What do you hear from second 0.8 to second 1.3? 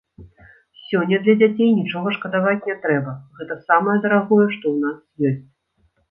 Сёння